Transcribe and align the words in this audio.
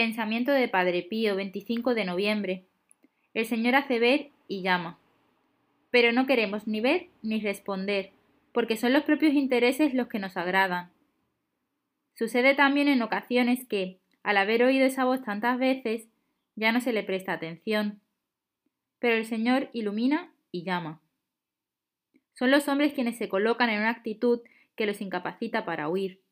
Pensamiento 0.00 0.52
de 0.52 0.66
Padre 0.66 1.02
Pío, 1.02 1.36
25 1.36 1.94
de 1.94 2.06
noviembre. 2.06 2.64
El 3.34 3.44
Señor 3.44 3.74
hace 3.74 3.98
ver 3.98 4.30
y 4.48 4.62
llama. 4.62 4.98
Pero 5.90 6.10
no 6.10 6.26
queremos 6.26 6.66
ni 6.66 6.80
ver 6.80 7.08
ni 7.20 7.38
responder, 7.38 8.10
porque 8.54 8.78
son 8.78 8.94
los 8.94 9.02
propios 9.02 9.34
intereses 9.34 9.92
los 9.92 10.08
que 10.08 10.18
nos 10.18 10.38
agradan. 10.38 10.90
Sucede 12.14 12.54
también 12.54 12.88
en 12.88 13.02
ocasiones 13.02 13.66
que, 13.66 13.98
al 14.22 14.38
haber 14.38 14.62
oído 14.62 14.86
esa 14.86 15.04
voz 15.04 15.22
tantas 15.22 15.58
veces, 15.58 16.08
ya 16.56 16.72
no 16.72 16.80
se 16.80 16.94
le 16.94 17.02
presta 17.02 17.34
atención. 17.34 18.00
Pero 19.00 19.16
el 19.16 19.26
Señor 19.26 19.68
ilumina 19.74 20.32
y 20.50 20.62
llama. 20.62 21.02
Son 22.32 22.50
los 22.50 22.68
hombres 22.68 22.94
quienes 22.94 23.18
se 23.18 23.28
colocan 23.28 23.68
en 23.68 23.80
una 23.80 23.90
actitud 23.90 24.40
que 24.76 24.86
los 24.86 25.02
incapacita 25.02 25.66
para 25.66 25.90
huir. 25.90 26.22